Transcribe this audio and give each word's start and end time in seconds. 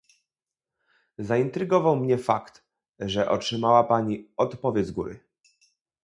Zaintrygował 1.19 1.95
mnie 1.95 2.17
fakt, 2.17 2.63
że 2.99 3.29
otrzymała 3.31 3.83
pani 3.83 4.31
odpowiedź 4.37 4.87
z 4.87 4.91
góry 4.91 5.19